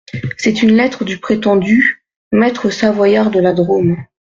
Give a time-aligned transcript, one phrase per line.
[0.39, 2.03] C’est une lettre du prétendu…
[2.31, 3.97] maître Savoyard de la Drôme.